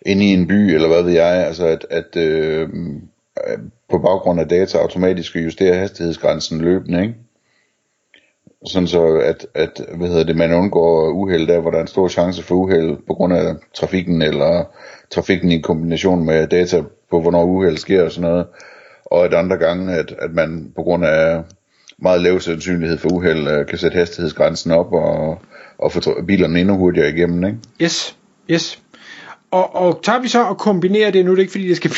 inde 0.06 0.24
i 0.24 0.28
en 0.28 0.46
by, 0.46 0.74
eller 0.74 0.88
hvad 0.88 1.02
ved 1.02 1.12
jeg, 1.12 1.46
altså 1.46 1.66
at, 1.66 1.86
at 1.90 2.16
øh, 2.16 2.68
på 3.90 3.98
baggrund 3.98 4.40
af 4.40 4.48
data 4.48 4.78
automatisk 4.78 5.36
justere 5.36 5.74
hastighedsgrænsen 5.74 6.60
løbende, 6.60 7.02
ikke? 7.02 7.14
Sådan 8.66 8.86
så, 8.86 9.06
at, 9.06 9.46
at 9.54 9.80
hvad 9.96 10.08
hedder 10.08 10.24
det, 10.24 10.36
man 10.36 10.52
undgår 10.52 11.10
uheld 11.10 11.46
der, 11.46 11.60
hvor 11.60 11.70
der 11.70 11.78
er 11.78 11.82
en 11.82 11.86
stor 11.86 12.08
chance 12.08 12.42
for 12.42 12.54
uheld 12.54 12.96
på 13.06 13.14
grund 13.14 13.32
af 13.32 13.54
trafikken, 13.74 14.22
eller 14.22 14.64
trafikken 15.10 15.50
i 15.50 15.60
kombination 15.60 16.26
med 16.26 16.46
data 16.46 16.82
på, 17.10 17.20
hvornår 17.20 17.44
uheld 17.44 17.76
sker 17.76 18.02
og 18.02 18.12
sådan 18.12 18.30
noget. 18.30 18.46
Og 19.04 19.24
at 19.24 19.34
andre 19.34 19.56
gange, 19.56 19.94
at, 19.94 20.14
at 20.18 20.30
man 20.32 20.72
på 20.76 20.82
grund 20.82 21.04
af 21.04 21.42
meget 21.98 22.20
lav 22.20 22.40
sandsynlighed 22.40 22.98
for 22.98 23.12
uheld, 23.12 23.48
øh, 23.48 23.66
kan 23.66 23.78
sætte 23.78 23.98
hastighedsgrænsen 23.98 24.70
op 24.70 24.92
og, 24.92 25.38
og 25.78 25.92
få 25.92 26.22
bilerne 26.26 26.60
endnu 26.60 26.76
hurtigere 26.76 27.10
igennem, 27.10 27.44
ikke? 27.44 27.58
Yes, 27.82 28.16
yes. 28.50 28.78
Og, 29.50 29.76
og 29.76 30.00
tager 30.02 30.20
vi 30.20 30.28
så 30.28 30.42
og 30.42 30.58
kombinerer 30.58 31.10
det, 31.10 31.24
nu 31.24 31.30
er 31.30 31.34
det 31.34 31.42
ikke 31.42 31.52
fordi 31.52 31.68
det 31.68 31.76
skal 31.76 31.90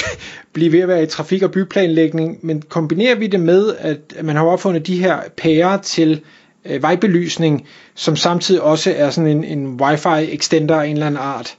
blive 0.53 0.73
ved 0.73 0.81
at 0.81 0.89
være 0.89 1.03
i 1.03 1.07
trafik- 1.07 1.43
og 1.43 1.51
byplanlægning, 1.51 2.39
men 2.43 2.63
kombinerer 2.63 3.15
vi 3.15 3.27
det 3.27 3.41
med, 3.41 3.75
at 3.79 3.99
man 4.25 4.37
har 4.37 4.45
opfundet 4.45 4.87
de 4.87 4.99
her 4.99 5.19
pærer 5.37 5.77
til 5.77 6.21
øh, 6.69 6.83
vejbelysning, 6.83 7.67
som 7.95 8.17
samtidig 8.17 8.63
også 8.63 8.95
er 8.97 9.11
sådan 9.11 9.31
en, 9.31 9.45
en 9.45 9.81
wifi 9.81 10.35
extender 10.35 10.77
af 10.77 10.87
en 10.87 10.93
eller 10.93 11.07
anden 11.07 11.21
art. 11.21 11.57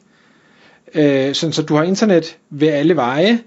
Øh, 0.93 1.35
sådan 1.35 1.53
så 1.53 1.61
du 1.61 1.75
har 1.75 1.83
internet 1.83 2.37
ved 2.49 2.67
alle 2.67 2.95
veje, 2.95 3.39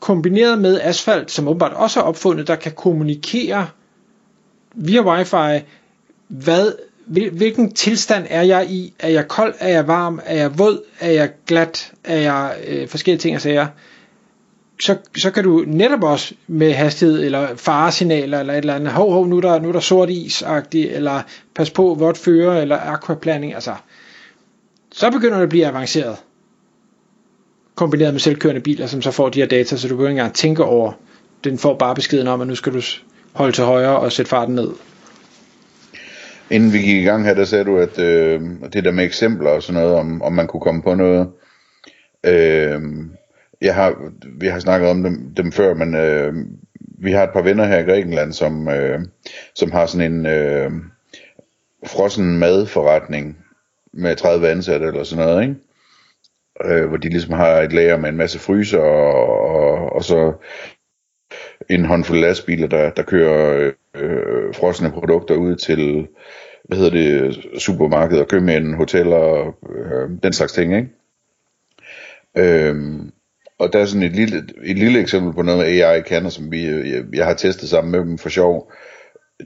kombineret 0.00 0.58
med 0.58 0.80
asfalt, 0.82 1.30
som 1.30 1.48
åbenbart 1.48 1.72
også 1.72 2.00
er 2.00 2.04
opfundet, 2.04 2.46
der 2.46 2.56
kan 2.56 2.72
kommunikere 2.72 3.68
via 4.74 5.02
wifi, 5.02 5.64
hvad, 6.28 6.72
hvilken 7.32 7.72
tilstand 7.72 8.26
er 8.30 8.42
jeg 8.42 8.70
i? 8.70 8.94
Er 8.98 9.08
jeg 9.08 9.28
kold? 9.28 9.54
Er 9.58 9.68
jeg 9.68 9.86
varm? 9.86 10.20
Er 10.24 10.36
jeg 10.36 10.58
våd? 10.58 10.82
Er 11.00 11.10
jeg 11.10 11.30
glat? 11.46 11.92
Er 12.04 12.16
jeg 12.16 12.56
øh, 12.66 12.88
forskellige 12.88 13.20
ting 13.20 13.36
og 13.36 13.42
sager? 13.42 13.66
Så, 14.82 14.96
så 15.16 15.30
kan 15.30 15.44
du 15.44 15.64
netop 15.66 16.02
også 16.02 16.34
med 16.46 16.72
hastighed 16.72 17.24
eller 17.24 17.56
faresignaler 17.56 18.40
eller 18.40 18.52
et 18.52 18.58
eller 18.58 18.74
andet, 18.74 18.92
hov, 18.92 19.12
hov, 19.12 19.26
nu 19.26 19.36
er 19.36 19.40
der, 19.40 19.60
nu 19.60 19.68
er 19.68 19.72
der 19.72 19.80
sort 19.80 20.10
is 20.10 20.44
eller 20.74 21.22
pas 21.54 21.70
på, 21.70 21.94
vådt 21.98 22.18
føre, 22.18 22.62
eller 22.62 22.78
aquaplaning, 22.78 23.54
altså, 23.54 23.74
så 24.92 25.10
begynder 25.10 25.36
det 25.36 25.42
at 25.42 25.48
blive 25.48 25.66
avanceret 25.66 26.16
kombineret 27.80 28.14
med 28.14 28.20
selvkørende 28.20 28.60
biler, 28.60 28.86
som 28.86 29.02
så 29.02 29.10
får 29.10 29.28
de 29.28 29.40
her 29.40 29.46
data, 29.46 29.76
så 29.76 29.88
du 29.88 29.94
behøver 29.94 30.10
ikke 30.10 30.20
engang 30.20 30.34
tænke 30.34 30.64
over, 30.64 30.92
den 31.44 31.58
får 31.58 31.74
bare 31.74 31.94
beskeden 31.94 32.26
om, 32.26 32.40
at 32.40 32.46
nu 32.46 32.54
skal 32.54 32.72
du 32.72 32.80
holde 33.32 33.52
til 33.52 33.64
højre 33.64 33.98
og 33.98 34.12
sætte 34.12 34.28
farten 34.28 34.54
ned. 34.54 34.70
Inden 36.50 36.72
vi 36.72 36.78
gik 36.78 36.96
i 36.96 37.04
gang 37.04 37.24
her, 37.24 37.34
der 37.34 37.44
sagde 37.44 37.64
du, 37.64 37.78
at 37.78 37.98
øh, 37.98 38.40
det 38.72 38.84
der 38.84 38.90
med 38.90 39.04
eksempler 39.04 39.50
og 39.50 39.62
sådan 39.62 39.82
noget, 39.82 39.96
om, 39.96 40.22
om 40.22 40.32
man 40.32 40.46
kunne 40.46 40.60
komme 40.60 40.82
på 40.82 40.94
noget. 40.94 41.28
Øh, 42.26 42.80
jeg 43.60 43.74
har, 43.74 44.12
vi 44.40 44.46
har 44.46 44.58
snakket 44.58 44.90
om 44.90 45.02
dem, 45.02 45.34
dem 45.36 45.52
før, 45.52 45.74
men 45.74 45.94
øh, 45.94 46.34
vi 46.98 47.12
har 47.12 47.22
et 47.22 47.32
par 47.32 47.42
venner 47.42 47.64
her 47.64 47.78
i 47.78 47.82
Grækenland, 47.82 48.32
som, 48.32 48.68
øh, 48.68 49.00
som 49.54 49.70
har 49.70 49.86
sådan 49.86 50.12
en 50.12 50.26
øh, 50.26 50.70
frossen 51.86 52.38
madforretning 52.38 53.38
med 53.92 54.16
30 54.16 54.48
ansatte 54.48 54.86
eller 54.86 55.04
sådan 55.04 55.24
noget, 55.24 55.42
ikke? 55.42 55.54
øh, 56.64 56.88
hvor 56.88 56.96
de 56.96 57.08
ligesom 57.08 57.34
har 57.34 57.60
et 57.60 57.72
lager 57.72 57.96
med 57.96 58.08
en 58.08 58.16
masse 58.16 58.38
fryser 58.38 58.80
og, 58.80 59.48
og, 59.50 59.92
og 59.92 60.04
så 60.04 60.32
en 61.70 61.84
håndfuld 61.84 62.18
lastbiler, 62.18 62.66
der, 62.66 62.90
der 62.90 63.02
kører 63.02 63.70
øh, 63.96 64.54
frosne 64.54 64.90
produkter 64.90 65.34
ud 65.34 65.56
til, 65.56 66.08
hvad 66.64 66.78
hedder 66.78 66.90
det, 66.90 67.60
supermarkeder, 67.60 68.24
købmænd, 68.24 68.74
hoteller, 68.74 69.54
øh, 69.70 70.10
den 70.22 70.32
slags 70.32 70.52
ting, 70.52 70.76
ikke? 70.76 70.88
Øhm, 72.36 73.12
og 73.60 73.72
der 73.72 73.78
er 73.78 73.86
sådan 73.86 74.02
et 74.02 74.16
lille, 74.16 74.44
et 74.64 74.78
lille 74.78 75.00
eksempel 75.00 75.34
på 75.34 75.42
noget, 75.42 75.82
AI 75.82 76.02
kan, 76.02 76.30
som 76.30 76.52
vi, 76.52 76.66
øh, 76.66 76.90
jeg, 76.90 77.04
jeg 77.12 77.26
har 77.26 77.34
testet 77.34 77.68
sammen 77.68 77.90
med 77.92 78.00
dem 78.00 78.18
for 78.18 78.28
sjov. 78.28 78.72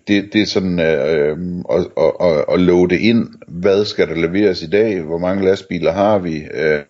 Det, 0.09 0.33
det 0.33 0.43
er 0.43 0.47
sådan 0.47 0.81
øh, 0.81 0.87
øh, 0.87 1.39
at, 1.71 1.87
at, 1.97 2.13
at, 2.21 2.45
at 2.49 2.61
loade 2.61 2.99
ind, 2.99 3.29
hvad 3.49 3.85
skal 3.85 4.09
der 4.09 4.15
leveres 4.15 4.63
i 4.63 4.71
dag, 4.71 5.03
hvor 5.03 5.19
mange 5.19 5.45
lastbiler 5.45 5.93
har 5.93 6.19
vi, 6.19 6.37
øh, 6.55 6.81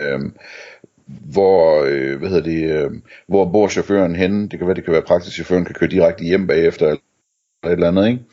øh, 0.00 0.20
hvor, 1.06 1.84
øh, 1.84 2.18
hvad 2.18 2.28
hedder 2.28 2.42
det, 2.42 2.84
øh, 2.84 2.90
hvor 3.28 3.52
bor 3.52 3.68
chaufføren 3.68 4.16
henne, 4.16 4.48
det 4.48 4.58
kan 4.58 4.66
være, 4.66 4.76
det 4.76 4.84
kan 4.84 4.92
være 4.92 5.02
praktisk, 5.02 5.34
chaufføren 5.34 5.64
kan 5.64 5.74
køre 5.74 5.90
direkte 5.90 6.24
hjem 6.24 6.46
bagefter, 6.46 6.86
eller 6.86 7.00
et 7.66 7.72
eller 7.72 7.88
andet, 7.88 8.08
ikke? 8.08 8.24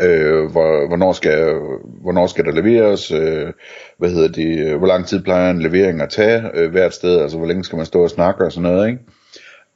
Øh, 0.00 0.44
hvor, 0.44 0.86
hvornår, 0.88 1.12
skal, 1.12 1.54
hvornår 2.02 2.26
skal 2.26 2.44
der 2.44 2.52
leveres, 2.52 3.10
øh, 3.10 3.52
hvad 3.98 4.10
hedder 4.10 4.28
det, 4.28 4.78
hvor 4.78 4.86
lang 4.86 5.06
tid 5.06 5.22
plejer 5.22 5.50
en 5.50 5.62
levering 5.62 6.00
at 6.00 6.10
tage 6.10 6.50
øh, 6.54 6.70
hvert 6.70 6.94
sted, 6.94 7.20
altså 7.20 7.38
hvor 7.38 7.46
længe 7.46 7.64
skal 7.64 7.76
man 7.76 7.86
stå 7.86 8.02
og 8.02 8.10
snakke 8.10 8.44
og 8.44 8.52
sådan 8.52 8.70
noget, 8.70 8.88
ikke? 8.88 9.00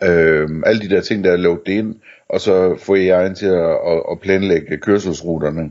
Øh, 0.03 0.49
alle 0.67 0.81
de 0.81 0.95
der 0.95 1.01
ting, 1.01 1.25
der 1.25 1.33
er 1.33 1.37
lukket 1.37 1.73
ind, 1.73 1.95
og 2.29 2.41
så 2.41 2.77
får 2.79 2.97
jeg 2.97 3.27
en 3.27 3.35
til 3.35 3.47
at, 3.47 3.71
at, 3.71 4.03
at 4.11 4.21
planlægge 4.21 4.79
kørselsruterne. 4.79 5.71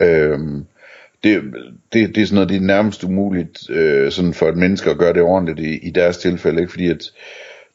Øh, 0.00 0.38
det, 1.24 1.42
det, 1.92 2.14
det 2.14 2.22
er 2.22 2.26
sådan 2.26 2.34
noget, 2.34 2.48
det 2.48 2.56
er 2.56 2.60
nærmest 2.60 3.04
umuligt 3.04 3.70
øh, 3.70 4.12
sådan 4.12 4.34
for 4.34 4.48
et 4.48 4.56
menneske 4.56 4.90
at 4.90 4.98
gøre 4.98 5.12
det 5.12 5.22
ordentligt 5.22 5.60
i, 5.60 5.86
i 5.86 5.90
deres 5.90 6.18
tilfælde, 6.18 6.60
ikke? 6.60 6.70
fordi 6.70 6.90
at 6.90 7.12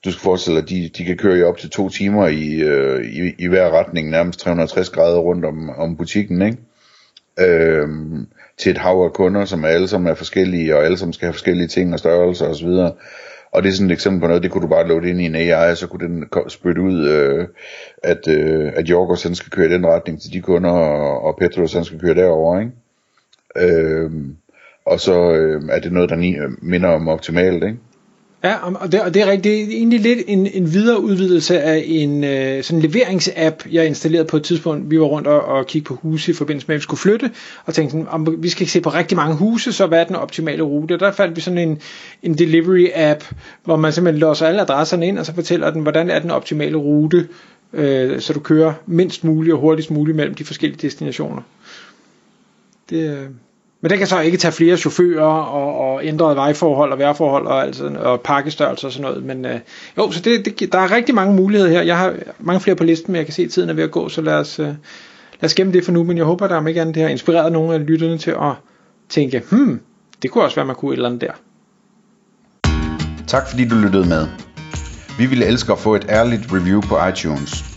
du 0.05 0.11
skal 0.11 0.21
forestille 0.21 0.55
dig, 0.55 0.63
at 0.63 0.69
de, 0.69 0.89
de 0.97 1.05
kan 1.05 1.17
køre 1.17 1.37
i 1.37 1.43
op 1.43 1.57
til 1.57 1.69
to 1.69 1.89
timer 1.89 2.27
i, 2.27 2.61
øh, 2.61 3.05
i, 3.05 3.33
i 3.39 3.47
hver 3.47 3.69
retning, 3.79 4.09
nærmest 4.09 4.39
360 4.39 4.89
grader 4.89 5.19
rundt 5.19 5.45
om, 5.45 5.69
om 5.69 5.97
butikken, 5.97 6.41
ikke? 6.41 6.57
Øhm, 7.39 8.27
til 8.57 8.71
et 8.71 8.77
hav 8.77 9.03
af 9.03 9.13
kunder, 9.13 9.45
som 9.45 9.63
er 9.63 9.67
alle 9.67 9.87
sammen 9.87 10.11
er 10.11 10.15
forskellige, 10.15 10.75
og 10.75 10.85
alle 10.85 10.97
sammen 10.97 11.13
skal 11.13 11.25
have 11.25 11.33
forskellige 11.33 11.67
ting 11.67 11.93
og 11.93 11.99
størrelser 11.99 12.47
osv. 12.47 12.67
Og 13.51 13.63
det 13.63 13.69
er 13.69 13.73
sådan 13.73 13.89
et 13.89 13.93
eksempel 13.93 14.21
på 14.21 14.27
noget, 14.27 14.43
det 14.43 14.51
kunne 14.51 14.61
du 14.61 14.67
bare 14.67 14.87
loade 14.87 15.09
ind 15.09 15.21
i 15.21 15.25
en 15.25 15.35
AI, 15.35 15.71
og 15.71 15.77
så 15.77 15.87
kunne 15.87 16.07
den 16.07 16.25
spytte 16.47 16.81
ud, 16.81 17.07
øh, 17.07 17.47
at, 18.03 18.27
øh, 18.27 18.71
at 18.75 18.89
Jorgos 18.89 19.23
han 19.23 19.35
skal 19.35 19.51
køre 19.51 19.69
i 19.69 19.73
den 19.73 19.87
retning 19.87 20.21
til 20.21 20.33
de 20.33 20.41
kunder, 20.41 20.69
og, 20.69 21.21
og 21.21 21.37
Petros 21.39 21.73
han 21.73 21.85
skal 21.85 21.99
køre 21.99 22.15
derover, 22.15 22.59
ikke? 22.59 22.71
Øhm, 23.57 24.35
og 24.85 24.99
så 24.99 25.31
øh, 25.33 25.61
er 25.69 25.79
det 25.79 25.91
noget, 25.91 26.09
der 26.09 26.15
ni, 26.15 26.35
minder 26.61 26.89
om 26.89 27.07
optimalt, 27.07 27.63
ikke? 27.63 27.77
Ja, 28.43 28.73
og 28.75 28.91
det, 28.91 29.01
og 29.01 29.13
det 29.13 29.21
er 29.21 29.25
rigtigt. 29.25 29.43
Det 29.43 29.73
er 29.73 29.77
egentlig 29.77 29.99
lidt 29.99 30.19
en, 30.27 30.47
en 30.47 30.73
videre 30.73 31.01
udvidelse 31.01 31.61
af 31.61 31.83
en 31.87 32.23
øh, 32.23 32.63
sådan 32.63 32.81
leveringsapp, 32.81 33.63
jeg 33.71 33.85
installerede 33.85 34.27
på 34.27 34.37
et 34.37 34.43
tidspunkt. 34.43 34.91
Vi 34.91 34.99
var 34.99 35.05
rundt 35.05 35.27
og, 35.27 35.41
og 35.45 35.67
kigge 35.67 35.85
på 35.85 35.95
huse 35.95 36.31
i 36.31 36.35
forbindelse 36.35 36.67
med, 36.67 36.75
at 36.75 36.79
vi 36.79 36.83
skulle 36.83 36.99
flytte, 36.99 37.31
og 37.65 37.73
tænkte 37.73 37.91
sådan, 37.91 38.07
om 38.07 38.43
vi 38.43 38.49
skal 38.49 38.67
se 38.67 38.81
på 38.81 38.89
rigtig 38.89 39.15
mange 39.15 39.35
huse, 39.35 39.73
så 39.73 39.87
hvad 39.87 39.99
er 39.99 40.03
den 40.03 40.15
optimale 40.15 40.63
rute? 40.63 40.93
Og 40.93 40.99
der 40.99 41.11
fandt 41.11 41.35
vi 41.35 41.41
sådan 41.41 41.57
en, 41.57 41.81
en 42.23 42.35
delivery-app, 42.35 43.33
hvor 43.63 43.75
man 43.75 43.93
simpelthen 43.93 44.19
låser 44.19 44.47
alle 44.47 44.61
adresserne 44.61 45.07
ind, 45.07 45.19
og 45.19 45.25
så 45.25 45.33
fortæller 45.33 45.71
den, 45.71 45.81
hvordan 45.81 46.09
er 46.09 46.19
den 46.19 46.31
optimale 46.31 46.77
rute, 46.77 47.27
øh, 47.73 48.19
så 48.19 48.33
du 48.33 48.39
kører 48.39 48.73
mindst 48.85 49.23
muligt 49.23 49.53
og 49.53 49.59
hurtigst 49.59 49.91
muligt 49.91 50.15
mellem 50.15 50.35
de 50.35 50.45
forskellige 50.45 50.81
destinationer. 50.81 51.41
Det, 52.89 53.17
øh, 53.17 53.25
men 53.81 53.91
den 53.91 53.97
kan 53.97 54.07
så 54.07 54.19
ikke 54.19 54.37
tage 54.37 54.51
flere 54.51 54.77
chauffører 54.77 55.25
og, 55.25 55.91
og 55.91 56.05
ændrede 56.05 56.35
vejforhold 56.35 56.91
og 56.91 56.99
vejrforhold 56.99 57.47
og, 57.47 57.63
altså, 57.63 57.85
og 57.99 58.21
pakkestørrelse 58.21 58.87
og 58.87 58.91
sådan 58.91 59.03
noget. 59.03 59.23
Men 59.23 59.45
øh, 59.45 59.59
jo, 59.97 60.11
så 60.11 60.21
det, 60.21 60.45
det, 60.45 60.71
der 60.71 60.79
er 60.79 60.91
rigtig 60.91 61.15
mange 61.15 61.35
muligheder 61.35 61.71
her. 61.71 61.81
Jeg 61.81 61.97
har 61.97 62.13
mange 62.39 62.59
flere 62.59 62.75
på 62.75 62.83
listen, 62.83 63.11
men 63.11 63.17
jeg 63.17 63.25
kan 63.25 63.33
se, 63.33 63.43
at 63.43 63.49
tiden 63.49 63.69
er 63.69 63.73
ved 63.73 63.83
at 63.83 63.91
gå, 63.91 64.09
så 64.09 64.21
lad 64.21 64.33
os, 64.33 64.59
øh, 64.59 64.65
lad 64.65 64.75
os 65.43 65.53
gemme 65.53 65.73
det 65.73 65.85
for 65.85 65.91
nu. 65.91 66.03
Men 66.03 66.17
jeg 66.17 66.25
håber, 66.25 66.47
der 66.47 66.55
om 66.55 66.67
ikke 66.67 66.81
andet 66.81 66.95
det 66.95 67.03
har 67.03 67.09
inspireret 67.09 67.51
nogle 67.51 67.73
af 67.73 67.85
lytterne 67.85 68.17
til 68.17 68.31
at 68.31 68.53
tænke, 69.09 69.41
hmm, 69.51 69.79
det 70.21 70.31
kunne 70.31 70.43
også 70.43 70.55
være, 70.55 70.65
man 70.65 70.75
kunne 70.75 70.93
et 70.93 70.97
eller 70.97 71.09
andet 71.09 71.21
der. 71.21 71.31
Tak 73.27 73.49
fordi 73.49 73.67
du 73.67 73.75
lyttede 73.75 74.09
med. 74.09 74.27
Vi 75.17 75.25
ville 75.25 75.45
elske 75.45 75.71
at 75.71 75.79
få 75.79 75.95
et 75.95 76.05
ærligt 76.09 76.53
review 76.53 76.81
på 76.81 77.07
iTunes. 77.09 77.76